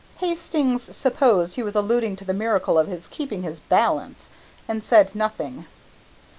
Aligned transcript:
Hastings 0.17 0.81
supposed 0.97 1.53
he 1.57 1.61
was 1.61 1.75
alluding 1.75 2.15
to 2.15 2.25
the 2.25 2.33
miracle 2.33 2.79
of 2.79 2.87
his 2.87 3.05
keeping 3.05 3.43
his 3.43 3.59
balance, 3.59 4.29
and 4.67 4.83
said 4.83 5.13
nothing. 5.13 5.67